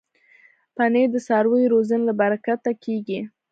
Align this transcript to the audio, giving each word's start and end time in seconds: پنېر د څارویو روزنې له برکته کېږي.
پنېر 0.75 1.07
د 1.13 1.17
څارویو 1.27 1.71
روزنې 1.73 2.03
له 2.09 2.13
برکته 2.21 2.71
کېږي. 2.83 3.19